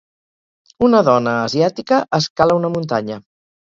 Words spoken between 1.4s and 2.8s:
asiàtica escala una